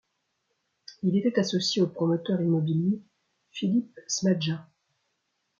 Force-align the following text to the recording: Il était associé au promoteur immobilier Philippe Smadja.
Il 1.03 1.15
était 1.15 1.37
associé 1.39 1.79
au 1.79 1.85
promoteur 1.85 2.41
immobilier 2.41 3.03
Philippe 3.51 3.99
Smadja. 4.07 4.65